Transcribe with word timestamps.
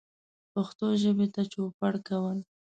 پښتو 0.53 0.85
ژبې 1.01 1.27
ته 1.33 1.41
چوپړ 1.51 1.93
کول 2.07 2.37